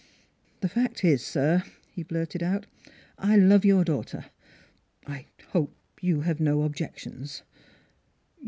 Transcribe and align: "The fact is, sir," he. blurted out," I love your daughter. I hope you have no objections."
"The 0.61 0.67
fact 0.67 1.05
is, 1.05 1.23
sir," 1.23 1.61
he. 1.93 2.01
blurted 2.01 2.41
out," 2.41 2.65
I 3.19 3.35
love 3.35 3.63
your 3.63 3.83
daughter. 3.83 4.31
I 5.05 5.27
hope 5.49 5.77
you 6.01 6.21
have 6.21 6.39
no 6.39 6.63
objections." 6.63 7.43